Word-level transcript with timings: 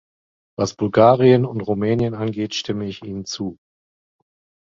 Was 0.57 0.73
Bulgarien 0.73 1.45
und 1.45 1.61
Rumänien 1.61 2.15
angeht, 2.15 2.55
stimme 2.55 2.87
ich 2.87 3.03
Ihnen 3.03 3.23
zu. 3.25 3.59